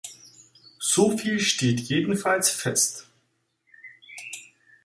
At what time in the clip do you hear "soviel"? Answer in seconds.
0.79-1.39